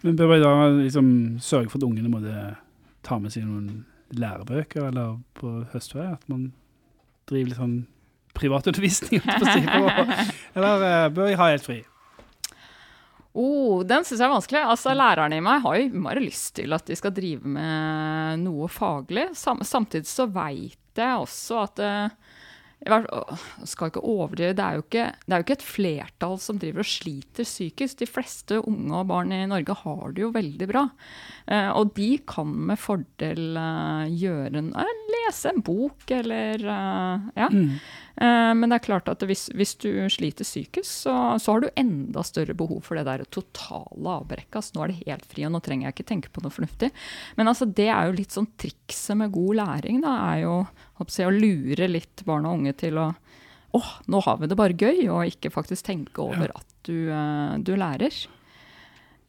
Men 0.03 0.17
bør 0.17 0.33
vi 0.33 0.41
da 0.43 0.55
liksom 0.79 1.09
sørge 1.45 1.71
for 1.71 1.81
at 1.81 1.87
ungene 1.87 2.11
måtte 2.13 2.57
ta 3.07 3.19
med 3.21 3.35
seg 3.35 3.45
noen 3.47 3.85
lærebøker 4.17 4.89
eller 4.89 5.21
på 5.39 5.61
høstferie? 5.75 6.15
At 6.17 6.27
man 6.31 6.51
driver 7.31 7.53
litt 7.53 7.61
sånn 7.61 7.79
privatundervisning? 8.35 9.23
Eller 10.57 10.85
eh, 10.87 11.07
bør 11.13 11.29
vi 11.29 11.39
ha 11.39 11.49
helt 11.51 11.67
fri? 11.67 11.81
Oh, 13.31 13.85
den 13.87 14.03
syns 14.03 14.19
jeg 14.19 14.27
er 14.27 14.33
vanskelig. 14.33 14.63
Altså, 14.73 14.95
Lærerne 14.97 15.39
i 15.39 15.45
meg 15.45 15.63
har 15.63 15.77
jo 15.77 15.87
innmari 15.87 16.25
lyst 16.25 16.57
til 16.59 16.75
at 16.75 16.89
de 16.89 16.97
skal 16.99 17.15
drive 17.15 17.47
med 17.47 18.41
noe 18.43 18.67
faglig. 18.73 19.29
Sam 19.39 19.63
samtidig 19.67 20.11
så 20.11 20.27
veit 20.33 20.99
jeg 20.99 21.23
også 21.23 21.61
at 21.69 21.83
åh, 21.85 22.40
skal 22.81 23.91
ikke 23.91 24.03
overdrive, 24.09 24.55
det 24.57 24.65
er, 24.65 24.77
jo 24.79 24.85
ikke, 24.87 25.07
det 25.27 25.35
er 25.35 25.43
jo 25.43 25.45
ikke 25.45 25.57
et 25.59 25.67
flertall 25.67 26.39
som 26.41 26.61
driver 26.61 26.81
og 26.81 26.89
sliter 26.89 27.45
psykisk. 27.45 27.99
De 28.01 28.09
fleste 28.09 28.61
unge 28.63 28.95
og 28.97 29.11
barn 29.11 29.35
i 29.37 29.43
Norge 29.51 29.77
har 29.83 30.15
det 30.17 30.25
jo 30.25 30.31
veldig 30.33 30.69
bra. 30.71 30.87
Eh, 31.45 31.69
og 31.77 31.93
de 31.99 32.09
kan 32.25 32.55
med 32.71 32.81
fordel 32.81 33.59
eh, 33.61 34.15
gjøre 34.23 34.63
en, 34.63 34.73
lese 35.31 35.51
en 35.51 35.63
bok 35.65 36.11
eller 36.11 36.61
eh, 36.67 37.29
ja. 37.39 37.49
Mm. 37.51 37.79
Eh, 38.21 38.51
men 38.59 38.69
det 38.69 38.81
er 38.81 38.85
klart 38.85 39.09
at 39.09 39.23
hvis, 39.25 39.49
hvis 39.57 39.77
du 39.81 39.89
sliter 40.13 40.45
psykisk, 40.45 40.89
så, 40.89 41.15
så, 41.41 41.55
har 41.55 41.65
du 41.65 41.71
enda 41.81 42.25
større 42.27 42.57
behov 42.59 42.83
for 42.85 42.99
det 42.99 43.07
der 43.09 43.25
totale 43.33 44.17
avbrekket. 44.19 44.59
Altså, 44.61 44.77
nå 44.77 44.85
er 44.85 44.93
det 44.93 45.01
helt 45.07 45.27
fri, 45.31 45.47
og 45.47 45.55
nå 45.55 45.63
trenger 45.65 45.89
jeg 45.89 45.97
ikke 45.97 46.11
tenke 46.13 46.33
på 46.35 46.45
noe 46.45 46.55
fornuftig. 46.55 46.91
Men 47.39 47.53
altså, 47.53 47.69
det 47.69 47.89
er 47.89 48.11
jo 48.11 48.19
litt 48.19 48.37
sånn 48.37 48.51
trikset 48.61 49.19
med 49.21 49.33
god 49.35 49.63
læring, 49.63 50.03
da, 50.05 50.17
er 50.35 50.45
jo 50.45 50.55
jeg, 51.01 51.29
å 51.29 51.33
lure 51.33 51.89
litt 51.89 52.27
barn 52.29 52.49
og 52.49 52.61
unge 52.61 52.77
til 52.83 53.01
å 53.01 53.11
åh, 53.71 53.91
nå 54.11 54.19
har 54.27 54.41
vi 54.41 54.49
det 54.51 54.59
bare 54.59 54.75
gøy, 54.75 55.07
og 55.15 55.31
ikke 55.31 55.53
faktisk 55.55 55.87
tenke 55.87 56.25
over 56.25 56.51
at 56.51 56.67
du, 56.89 57.07
uh, 57.07 57.55
du 57.63 57.77
lærer. 57.79 58.17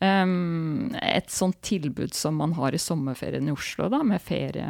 Um, 0.02 0.96
et 0.98 1.30
sånt 1.30 1.60
tilbud 1.62 2.16
som 2.18 2.40
man 2.42 2.56
har 2.58 2.74
i 2.74 2.82
sommerferien 2.82 3.46
i 3.46 3.54
Oslo, 3.54 3.86
da, 3.94 4.02
med 4.02 4.24
ferie, 4.26 4.66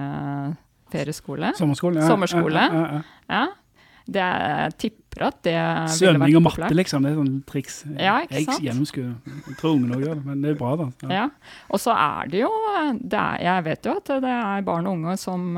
ferieskole. 0.92 1.54
Sommerskole, 1.58 2.04
ja. 2.04 2.12
Sommerskole. 2.12 2.68
Ja. 3.32 3.48
Det, 4.12 4.24
jeg 4.24 4.76
tipper 4.82 5.28
at 5.28 5.40
det 5.46 5.56
Svømming 5.96 6.36
og 6.40 6.44
matte, 6.48 6.72
liksom. 6.76 7.06
Det 7.06 7.12
er 7.12 7.18
sånn 7.20 7.36
triks. 7.48 7.78
Ja, 7.94 8.18
ikke 8.26 8.42
sant? 8.48 8.58
Jeg 8.58 8.72
gjennomskuer. 8.72 9.12
Jeg 9.30 9.58
tror 9.60 9.76
ungene 9.78 9.98
òg 9.98 10.06
gjør 10.06 10.20
det, 10.20 10.26
men 10.28 10.44
det 10.44 10.52
er 10.52 10.60
bra, 10.60 10.72
da. 10.80 10.88
Ja. 11.06 11.12
ja. 11.20 11.26
Og 11.70 11.84
så 11.84 11.96
er 11.96 12.32
det 12.32 12.44
jo 12.44 12.52
det 12.98 13.20
er, 13.20 13.42
Jeg 13.46 13.66
vet 13.70 13.90
jo 13.90 13.98
at 14.02 14.14
det 14.26 14.36
er 14.38 14.66
barn 14.68 14.90
og 14.90 14.98
unge 14.98 15.18
som, 15.22 15.52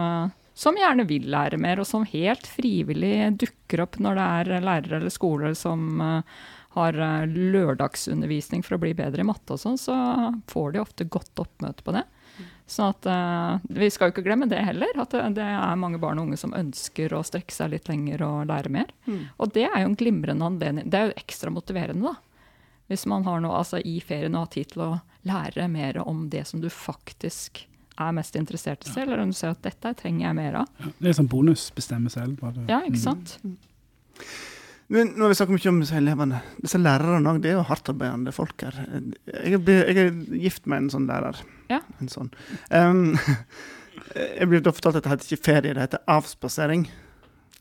som 0.65 0.79
gjerne 0.79 1.07
vil 1.09 1.29
lære 1.33 1.61
mer, 1.61 1.81
og 1.81 1.89
som 1.89 2.07
helt 2.09 2.49
frivillig 2.49 3.15
dukker 3.45 3.85
opp 3.87 3.97
når 4.03 4.19
det 4.19 4.27
er 4.41 4.67
lærere 4.67 4.99
eller 4.99 5.13
skoler 5.13 5.55
som 5.57 6.03
har 6.73 6.97
lørdagsundervisning 7.29 8.63
for 8.65 8.75
å 8.75 8.81
bli 8.81 8.95
bedre 8.97 9.21
i 9.21 9.27
matte 9.27 9.55
og 9.55 9.61
sånn, 9.61 9.77
så 9.77 9.95
får 10.49 10.73
de 10.73 10.81
ofte 10.81 11.05
godt 11.05 11.43
oppmøte 11.45 11.85
på 11.85 11.93
det. 11.95 12.03
Så 12.65 12.87
at, 12.89 13.05
uh, 13.05 13.59
vi 13.69 13.89
skal 13.91 14.09
jo 14.09 14.15
ikke 14.15 14.25
glemme 14.25 14.47
det 14.49 14.61
heller, 14.65 14.93
at 15.03 15.11
det, 15.13 15.23
det, 15.37 15.45
er 15.45 15.79
mange 15.79 15.99
barn 16.01 16.21
og 16.21 16.29
unge 16.29 16.39
som 16.39 16.55
ønsker 16.57 17.13
å 17.13 17.23
strekke 17.27 17.53
seg 17.53 17.73
litt 17.75 17.89
lenger 17.91 18.23
og 18.25 18.47
lære 18.49 18.71
mer. 18.73 18.93
Mm. 19.05 19.25
Og 19.37 19.51
det 19.53 19.67
er 19.67 19.83
jo 19.83 19.89
en 19.91 19.99
glimrende 19.99 20.47
anledning. 20.47 20.87
Det 20.89 20.99
er 20.99 21.11
jo 21.11 21.19
ekstra 21.21 21.53
motiverende, 21.53 22.13
da. 22.13 22.15
Hvis 22.91 23.05
man 23.09 23.27
har 23.27 23.43
noe 23.43 23.59
altså, 23.59 23.79
i 23.79 23.99
ferien 24.03 24.35
og 24.35 24.47
har 24.47 24.55
tid 24.55 24.73
til 24.73 24.85
å 24.85 24.89
lære 25.27 25.67
mer 25.71 26.01
om 26.03 26.25
det 26.31 26.43
som 26.49 26.63
du 26.63 26.69
faktisk 26.73 27.63
er 27.93 28.15
mest 28.15 28.35
interessert 28.35 28.87
i 28.87 28.89
selv, 28.89 29.11
eller 29.11 29.23
om 29.23 29.31
du 29.31 29.37
ser 29.37 29.53
at 29.53 29.61
dette 29.63 29.93
trenger 30.01 30.25
jeg 30.27 30.37
mer 30.39 30.57
av. 30.63 30.71
Ja, 30.81 30.95
det 30.97 31.11
er 31.11 31.19
sånn 31.19 31.29
bonus, 31.31 31.67
bestemme 31.75 32.11
selv. 32.13 32.39
Bare. 32.41 32.65
Ja, 32.71 32.81
ikke 32.87 33.03
sant. 33.03 33.37
Mm. 33.43 33.55
Men 34.93 35.15
nå 35.17 35.25
har 35.25 35.31
vi 35.31 35.35
snakket 35.39 35.55
mye 35.55 35.71
om 35.71 35.79
disse 35.81 35.97
elevene. 35.97 36.39
Disse 36.62 36.77
lærerne 36.77 37.31
òg, 37.31 37.39
det 37.41 37.50
er 37.50 37.55
jo 37.57 37.65
hardtarbeidende 37.65 38.33
folk 38.35 38.62
her. 38.62 38.75
Jeg 39.33 39.57
er, 39.57 39.88
jeg 39.89 40.03
er 40.03 40.12
gift 40.43 40.67
med 40.69 40.83
en 40.83 40.91
sånn 40.93 41.07
lærer. 41.09 41.39
Ja. 41.71 41.79
En 41.97 42.12
sånn. 42.12 42.29
Um, 42.69 43.15
jeg 44.38 44.50
blir 44.51 44.62
da 44.62 44.73
fortalt 44.75 45.00
at 45.00 45.07
det 45.07 45.15
heter 45.15 45.31
ikke 45.31 45.47
ferie, 45.50 45.73
det 45.73 45.88
heter 45.88 46.03
avspasering. 46.13 46.85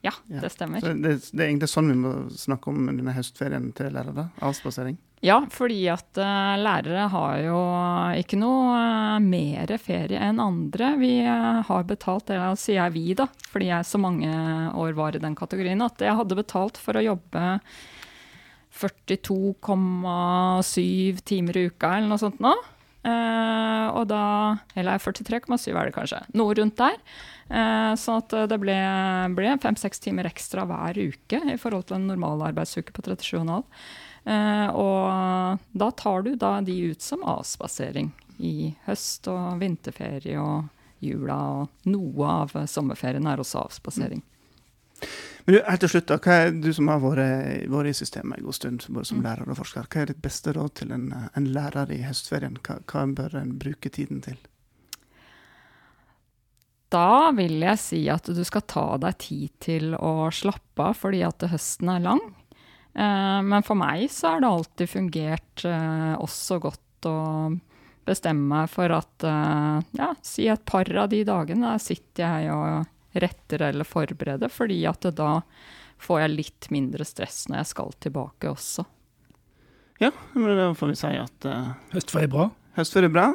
Ja, 0.02 0.10
det 0.26 0.50
stemmer. 0.50 0.82
Så 0.82 0.96
det, 0.98 1.30
det, 1.30 1.38
er 1.38 1.46
egentlig 1.46 1.70
sånn 1.70 1.92
vi 1.92 1.94
må 2.02 2.10
snakke 2.34 2.72
om 2.72 2.88
denne 2.90 3.12
høstferien 3.14 3.68
til 3.78 3.92
lærere? 3.94 4.24
Avspasering? 4.42 4.96
Ja, 5.22 5.36
fordi 5.54 5.84
at 5.92 6.18
uh, 6.18 6.56
lærere 6.58 7.04
har 7.12 7.36
jo 7.44 7.58
ikke 8.18 8.34
noe 8.40 8.72
uh, 8.74 9.20
mer 9.22 9.70
ferie 9.78 10.18
enn 10.18 10.40
andre. 10.42 10.98
Vi 10.98 11.22
uh, 11.22 11.62
har 11.68 11.84
betalt, 11.86 12.26
det 12.32 12.40
sier 12.58 12.80
jeg 12.80 12.94
vi, 12.96 13.14
da, 13.20 13.28
fordi 13.52 13.70
jeg 13.70 13.86
så 13.86 13.98
mange 14.02 14.26
år 14.74 14.98
var 14.98 15.14
i 15.14 15.22
den 15.22 15.38
kategorien, 15.38 15.78
at 15.86 16.02
jeg 16.02 16.18
hadde 16.18 16.40
betalt 16.42 16.74
for 16.82 16.98
å 16.98 17.06
jobbe 17.06 17.62
42,7 18.82 21.22
timer 21.28 21.54
i 21.60 21.68
uka 21.70 22.00
eller 22.00 22.10
noe 22.10 22.18
sånt 22.18 22.42
nå. 22.42 22.56
Uh, 23.02 23.88
og 23.98 24.04
da 24.12 24.24
Eller 24.78 25.00
43,7 25.02 25.72
er 25.74 25.88
det 25.88 25.94
kanskje. 25.96 26.20
Noe 26.38 26.54
rundt 26.54 26.78
der. 26.78 26.98
Uh, 27.50 27.92
så 27.98 28.20
at 28.20 28.34
det 28.48 28.58
ble, 28.62 28.76
ble 29.34 29.56
fem-seks 29.62 30.02
timer 30.04 30.28
ekstra 30.30 30.66
hver 30.70 31.00
uke 31.02 31.42
i 31.42 31.58
forhold 31.58 31.88
til 31.88 31.98
en 31.98 32.08
normal 32.12 32.46
arbeidsuke 32.52 32.94
på 32.94 33.04
37,5. 33.04 33.64
Uh, 34.22 34.68
og 34.78 35.64
da 35.74 35.90
tar 35.98 36.22
du 36.22 36.36
da 36.38 36.54
de 36.62 36.76
ut 36.92 37.02
som 37.02 37.24
avspasering 37.26 38.12
i 38.38 38.72
høst 38.86 39.26
og 39.30 39.58
vinterferie 39.62 40.38
og 40.38 40.70
jula. 41.02 41.38
Og 41.62 41.90
noe 41.90 42.36
av 42.42 42.54
sommerferien 42.70 43.26
er 43.26 43.42
også 43.42 43.64
avspasering. 43.66 44.22
Men 45.44 45.56
du, 45.56 45.58
helt 45.66 45.82
til 45.82 45.90
slutt, 45.90 46.06
da, 46.10 46.18
hva 46.22 46.38
er 46.44 46.52
Du 46.54 46.70
som 46.74 46.90
har 46.92 47.00
vært, 47.02 47.66
vært 47.72 47.90
i 47.90 47.96
systemet 47.98 48.38
en 48.38 48.46
god 48.46 48.58
stund, 48.58 48.86
både 48.88 49.08
som 49.10 49.18
mm. 49.18 49.26
lærer 49.26 49.50
og 49.50 49.58
forsker. 49.58 49.88
Hva 49.90 50.02
er 50.02 50.12
ditt 50.12 50.22
beste 50.22 50.54
råd 50.54 50.76
til 50.82 50.94
en, 50.94 51.08
en 51.10 51.48
lærer 51.54 51.90
i 51.94 52.02
høstferien? 52.06 52.60
Hva, 52.62 52.78
hva, 52.86 53.06
bør 53.18 53.38
en 53.42 53.56
bruke 53.62 53.90
tiden 53.92 54.22
til? 54.24 54.38
Da 56.92 57.32
vil 57.34 57.56
jeg 57.64 57.80
si 57.80 58.02
at 58.12 58.28
du 58.28 58.42
skal 58.44 58.66
ta 58.68 58.86
deg 59.00 59.18
tid 59.22 59.52
til 59.64 59.94
å 59.96 60.28
slappe 60.34 60.90
av, 60.90 60.98
fordi 61.00 61.22
at 61.24 61.48
høsten 61.50 61.90
er 61.90 62.04
lang. 62.04 62.22
Eh, 62.92 63.40
men 63.48 63.64
for 63.64 63.78
meg 63.80 64.06
så 64.12 64.34
har 64.34 64.42
det 64.44 64.50
alltid 64.52 64.90
fungert 64.90 65.64
eh, 65.64 66.14
også 66.20 66.60
godt 66.62 67.08
å 67.08 67.18
bestemme 68.06 68.44
meg 68.50 68.70
for 68.70 68.92
at 68.92 69.26
eh, 69.26 69.78
ja, 69.96 70.10
si 70.22 70.48
et 70.52 70.64
par 70.68 70.90
av 71.00 71.08
de 71.12 71.22
dagene 71.24 71.72
sitter 71.80 72.26
jeg 72.26 72.52
og 72.52 72.90
retter 73.12 73.68
eller 73.68 73.88
forberede, 73.88 74.48
fordi 74.52 74.80
at 74.88 75.06
da 75.16 75.36
får 76.02 76.24
jeg 76.24 76.34
litt 76.34 76.68
mindre 76.74 77.06
stress 77.06 77.44
når 77.48 77.62
jeg 77.62 77.70
skal 77.72 77.94
tilbake 78.02 78.50
også. 78.50 78.84
Ja, 80.02 80.10
men 80.34 80.56
da 80.58 80.72
får 80.74 80.90
vi 80.90 80.98
si 80.98 81.14
at 81.14 81.46
uh, 81.46 81.72
Høstferie 81.92 82.26
er 82.26 82.32
bra. 82.32 82.48
Høstferie 82.74 83.10
er 83.10 83.14
bra. 83.14 83.26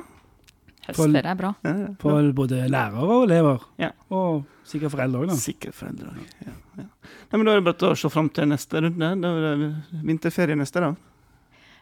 Høstferie 0.88 1.31
er 1.31 1.39
bra. 1.39 1.51
Ja, 1.63 1.74
ja. 1.86 1.89
For 2.01 2.31
både 2.36 2.65
lærere 2.72 3.07
og 3.07 3.24
elever. 3.27 3.63
Ja. 3.79 3.93
Og 4.12 4.43
sikkert 4.67 4.96
foreldre 4.96 5.24
òg, 5.24 5.31
da. 5.31 5.38
Sikkert 5.39 5.77
foreldre 5.77 6.12
òg, 6.12 6.34
ja. 6.43 6.55
ja. 6.81 6.88
Nei, 6.88 7.39
men 7.39 7.46
Da 7.48 7.53
er 7.53 7.62
det 7.62 7.67
bare 7.69 7.91
å 7.93 8.00
se 8.00 8.12
fram 8.12 8.31
til 8.36 8.50
neste 8.51 8.84
runde. 8.84 9.12
Da 9.24 9.31
er 9.31 9.62
det 9.63 9.69
vinterferie 10.10 10.60
neste, 10.60 10.84
da. 10.84 10.91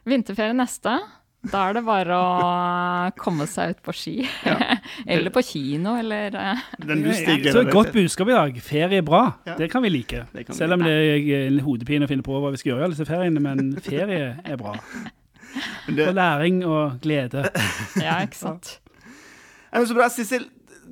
Vinterferie 0.05 0.57
neste. 0.57 0.99
Da 1.51 1.65
er 1.69 1.77
det 1.77 1.83
bare 1.85 2.15
å 2.17 2.29
komme 3.19 3.45
seg 3.49 3.75
ut 3.75 3.81
på 3.85 3.93
ski. 3.95 4.15
Ja. 4.45 4.77
eller 5.15 5.33
på 5.33 5.43
kino, 5.45 5.95
eller 5.99 6.35
eh. 6.39 6.63
Så 6.81 7.61
et 7.61 7.73
godt 7.73 7.91
budskap 7.95 8.31
i 8.31 8.35
dag. 8.35 8.57
Ferie 8.65 9.01
er 9.01 9.05
bra. 9.05 9.23
Ja. 9.47 9.57
Det 9.59 9.69
kan 9.73 9.85
vi 9.85 9.91
like. 9.93 10.25
Kan 10.47 10.57
Selv 10.57 10.77
om 10.77 10.85
det 10.85 10.95
er 10.95 11.45
en 11.45 11.61
hodepine 11.65 12.07
å 12.07 12.11
finne 12.11 12.25
på 12.25 12.39
hva 12.41 12.53
vi 12.53 12.61
skal 12.61 12.73
gjøre 12.73 12.85
i 12.85 12.87
alle 12.87 12.97
disse 12.97 13.09
feriene, 13.09 13.43
men 13.43 13.75
ferie 13.85 14.33
er 14.41 14.59
bra. 14.61 14.75
Det... 15.87 16.09
Og 16.09 16.13
læring 16.17 16.65
og 16.67 16.99
glede. 17.01 17.45
Ja, 18.05 18.19
ikke 18.25 18.37
sant. 18.37 18.79
Ja. 19.71 19.85
Så 19.85 19.95
bra, 19.97 20.09
Sissel. 20.09 20.49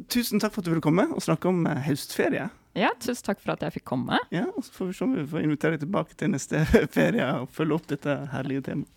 Tusen 0.09 0.41
takk 0.41 0.53
for 0.55 0.63
at 0.63 0.67
du 0.67 0.73
ville 0.73 0.83
komme 0.83 1.05
og 1.13 1.21
snakke 1.21 1.49
om 1.51 1.65
eh, 1.69 1.83
høstferie. 1.85 2.47
Ja, 2.73 2.89
tusen 2.97 3.21
takk 3.27 3.41
for 3.43 3.53
at 3.53 3.61
jeg 3.61 3.75
fikk 3.75 3.85
komme. 3.91 4.17
Ja, 4.33 4.47
og 4.49 4.65
Så 4.65 4.73
får 4.73 4.89
vi 4.89 4.97
se 4.97 5.05
om 5.05 5.13
vi 5.13 5.27
får 5.29 5.45
invitere 5.45 5.75
deg 5.75 5.85
tilbake 5.85 6.17
til 6.17 6.33
neste 6.33 6.63
ferie 6.95 7.27
og 7.43 7.51
følge 7.53 7.77
opp 7.77 7.89
dette 7.91 8.17
herlige 8.33 8.65
temaet. 8.69 8.89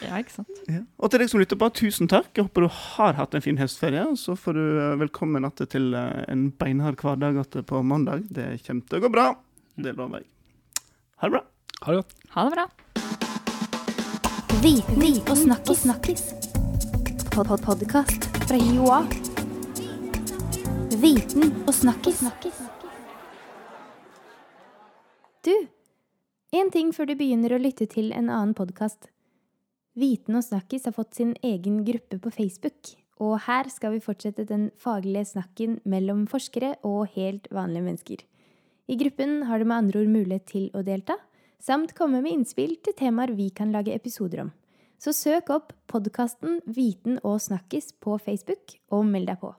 Ja, 0.00 0.16
ikke 0.16 0.32
sant. 0.32 0.60
Ja. 0.70 0.80
Og 0.96 1.10
til 1.12 1.20
deg 1.20 1.28
som 1.28 1.42
lytter 1.42 1.58
på, 1.60 1.68
tusen 1.76 2.08
takk. 2.08 2.30
Jeg 2.32 2.46
håper 2.46 2.64
du 2.64 2.70
har 2.72 3.18
hatt 3.18 3.36
en 3.36 3.44
fin 3.44 3.58
høstferie. 3.60 4.06
Så 4.16 4.32
får 4.38 4.56
du 4.56 4.62
eh, 4.64 4.94
velkommen 5.02 5.44
igjen 5.44 5.68
til 5.68 5.92
eh, 5.98 6.24
en 6.32 6.48
beinhard 6.56 6.96
hverdag 7.02 7.42
på 7.68 7.82
mandag. 7.84 8.24
Det 8.32 8.48
kommer 8.64 8.88
til 8.88 9.00
å 9.00 9.04
gå 9.04 9.12
bra. 9.12 9.26
Det 9.76 9.92
lover 9.98 10.22
jeg. 10.22 10.30
Ha 11.20 11.28
det 11.28 11.36
bra. 11.36 11.44
Ha 11.82 11.92
det 11.92 12.00
godt. 12.00 12.16
Ha 12.32 12.46
det 12.48 12.56
bra. 12.56 12.66
Viten 14.64 15.04
og 15.28 15.36
snakkis. 15.36 15.84
snakkis. 15.84 16.24
Pod 17.34 17.46
-pod 17.46 17.62
Podkast 17.62 18.24
fra 18.48 18.56
Joa. 18.56 19.04
Viten 20.96 21.52
og 21.66 21.74
snakkis. 21.74 22.24
Du, 25.46 25.54
en 26.50 26.70
ting 26.74 26.88
før 26.90 27.06
du 27.06 27.12
begynner 27.14 27.52
å 27.54 27.60
lytte 27.62 27.86
til 27.86 28.08
en 28.10 28.26
annen 28.26 28.56
podkast. 28.58 29.06
Viten 29.94 30.34
og 30.34 30.42
Snakkis 30.42 30.88
har 30.88 30.96
fått 30.96 31.14
sin 31.14 31.36
egen 31.46 31.84
gruppe 31.86 32.18
på 32.24 32.32
Facebook, 32.34 32.90
og 33.22 33.36
her 33.44 33.70
skal 33.70 33.94
vi 33.94 34.02
fortsette 34.02 34.48
den 34.48 34.68
faglige 34.82 35.28
snakken 35.30 35.76
mellom 35.86 36.24
forskere 36.30 36.72
og 36.82 37.14
helt 37.14 37.46
vanlige 37.54 37.86
mennesker. 37.86 38.24
I 38.90 38.98
gruppen 38.98 39.44
har 39.46 39.62
du 39.62 39.68
med 39.68 39.76
andre 39.76 40.02
ord 40.02 40.12
mulighet 40.16 40.48
til 40.50 40.66
å 40.74 40.82
delta, 40.82 41.20
samt 41.62 41.94
komme 41.94 42.18
med 42.24 42.40
innspill 42.40 42.74
til 42.82 42.98
temaer 42.98 43.36
vi 43.38 43.52
kan 43.54 43.70
lage 43.70 43.94
episoder 43.94 44.42
om. 44.48 44.52
Så 44.98 45.14
søk 45.14 45.54
opp 45.54 45.70
podkasten 45.86 46.64
Viten 46.66 47.22
og 47.22 47.38
Snakkis 47.46 47.92
på 48.02 48.18
Facebook, 48.18 48.74
og 48.90 49.06
meld 49.06 49.30
deg 49.30 49.38
på. 49.38 49.54